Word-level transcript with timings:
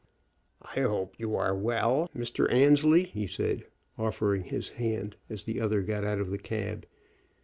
"I 0.63 0.79
hope 0.79 1.13
you 1.19 1.35
are 1.35 1.55
well, 1.55 2.09
Mr. 2.15 2.51
Annesley," 2.51 3.03
he 3.03 3.27
said, 3.27 3.67
offering 3.99 4.45
his 4.45 4.69
hand 4.69 5.15
as 5.29 5.43
the 5.43 5.61
other 5.61 5.83
got 5.83 6.03
out 6.03 6.17
of 6.19 6.31
the 6.31 6.39
cab. 6.39 6.87